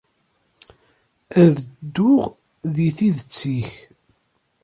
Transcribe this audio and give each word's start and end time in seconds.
Ad 1.41 1.55
dduɣ 1.83 2.23
di 2.75 2.87
tidet-ik. 2.97 3.69